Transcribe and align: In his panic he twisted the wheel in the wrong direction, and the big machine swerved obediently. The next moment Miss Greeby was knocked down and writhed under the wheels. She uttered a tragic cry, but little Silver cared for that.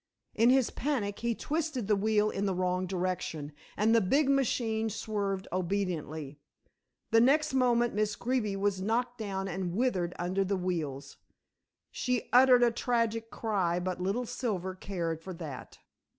In 0.33 0.49
his 0.49 0.71
panic 0.71 1.19
he 1.19 1.35
twisted 1.35 1.85
the 1.87 1.95
wheel 1.95 2.31
in 2.31 2.47
the 2.47 2.55
wrong 2.55 2.87
direction, 2.87 3.51
and 3.77 3.93
the 3.93 4.01
big 4.01 4.29
machine 4.31 4.89
swerved 4.89 5.47
obediently. 5.51 6.39
The 7.11 7.21
next 7.21 7.53
moment 7.53 7.93
Miss 7.93 8.15
Greeby 8.15 8.55
was 8.55 8.81
knocked 8.81 9.19
down 9.19 9.47
and 9.47 9.77
writhed 9.77 10.13
under 10.17 10.43
the 10.43 10.57
wheels. 10.57 11.17
She 11.91 12.29
uttered 12.33 12.63
a 12.63 12.71
tragic 12.71 13.29
cry, 13.29 13.79
but 13.79 14.01
little 14.01 14.25
Silver 14.25 14.73
cared 14.73 15.21
for 15.21 15.35
that. 15.35 15.77